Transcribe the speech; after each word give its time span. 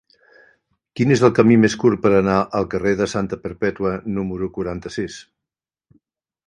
Quin 0.99 1.13
és 1.15 1.21
el 1.27 1.33
camí 1.39 1.57
més 1.65 1.75
curt 1.83 2.01
per 2.07 2.13
anar 2.21 2.39
al 2.61 2.65
carrer 2.73 2.95
de 3.03 3.09
Santa 3.15 3.41
Perpètua 3.45 3.93
número 4.19 4.53
quaranta-sis? 4.59 5.21